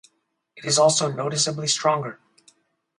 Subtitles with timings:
[0.55, 2.19] It is also noticeably stronger.